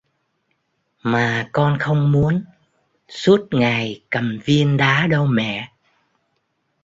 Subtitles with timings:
[1.03, 2.43] mà con không muốn
[3.07, 5.71] suốt ngày cầm viên đá đâu mẹ